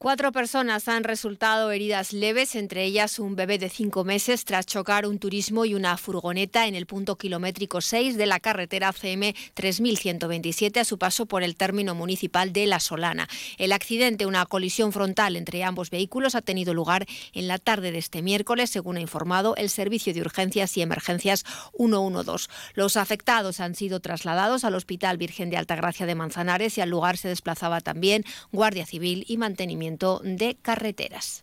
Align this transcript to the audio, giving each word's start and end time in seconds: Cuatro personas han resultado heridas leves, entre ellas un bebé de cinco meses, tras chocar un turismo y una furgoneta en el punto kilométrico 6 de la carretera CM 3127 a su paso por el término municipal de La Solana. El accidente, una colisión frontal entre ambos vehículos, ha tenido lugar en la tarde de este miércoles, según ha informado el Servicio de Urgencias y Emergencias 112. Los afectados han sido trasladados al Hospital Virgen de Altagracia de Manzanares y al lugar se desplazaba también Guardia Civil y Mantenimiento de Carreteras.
Cuatro 0.00 0.30
personas 0.30 0.86
han 0.86 1.02
resultado 1.02 1.72
heridas 1.72 2.12
leves, 2.12 2.54
entre 2.54 2.84
ellas 2.84 3.18
un 3.18 3.34
bebé 3.34 3.58
de 3.58 3.68
cinco 3.68 4.04
meses, 4.04 4.44
tras 4.44 4.64
chocar 4.64 5.06
un 5.06 5.18
turismo 5.18 5.64
y 5.64 5.74
una 5.74 5.96
furgoneta 5.96 6.68
en 6.68 6.76
el 6.76 6.86
punto 6.86 7.16
kilométrico 7.16 7.80
6 7.80 8.16
de 8.16 8.26
la 8.26 8.38
carretera 8.38 8.92
CM 8.92 9.34
3127 9.54 10.78
a 10.78 10.84
su 10.84 10.98
paso 10.98 11.26
por 11.26 11.42
el 11.42 11.56
término 11.56 11.96
municipal 11.96 12.52
de 12.52 12.68
La 12.68 12.78
Solana. 12.78 13.26
El 13.56 13.72
accidente, 13.72 14.24
una 14.24 14.46
colisión 14.46 14.92
frontal 14.92 15.34
entre 15.34 15.64
ambos 15.64 15.90
vehículos, 15.90 16.36
ha 16.36 16.42
tenido 16.42 16.74
lugar 16.74 17.04
en 17.32 17.48
la 17.48 17.58
tarde 17.58 17.90
de 17.90 17.98
este 17.98 18.22
miércoles, 18.22 18.70
según 18.70 18.98
ha 18.98 19.00
informado 19.00 19.56
el 19.56 19.68
Servicio 19.68 20.14
de 20.14 20.20
Urgencias 20.20 20.76
y 20.76 20.82
Emergencias 20.82 21.44
112. 21.76 22.46
Los 22.74 22.96
afectados 22.96 23.58
han 23.58 23.74
sido 23.74 23.98
trasladados 23.98 24.62
al 24.62 24.76
Hospital 24.76 25.16
Virgen 25.16 25.50
de 25.50 25.56
Altagracia 25.56 26.06
de 26.06 26.14
Manzanares 26.14 26.78
y 26.78 26.82
al 26.82 26.88
lugar 26.88 27.16
se 27.16 27.26
desplazaba 27.26 27.80
también 27.80 28.24
Guardia 28.52 28.86
Civil 28.86 29.24
y 29.26 29.38
Mantenimiento 29.38 29.87
de 30.22 30.56
Carreteras. 30.60 31.36